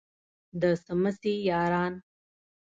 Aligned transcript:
د 0.59 0.63
څمڅې 0.83 1.33
یاران. 1.49 1.93